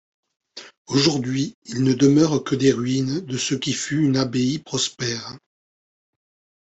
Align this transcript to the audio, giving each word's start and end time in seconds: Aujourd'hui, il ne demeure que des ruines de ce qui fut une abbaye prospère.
Aujourd'hui, 0.87 1.53
il 1.65 1.83
ne 1.83 1.93
demeure 1.93 2.43
que 2.43 2.55
des 2.55 2.71
ruines 2.71 3.19
de 3.23 3.37
ce 3.37 3.53
qui 3.53 3.71
fut 3.71 3.99
une 4.03 4.17
abbaye 4.17 4.57
prospère. 4.57 5.37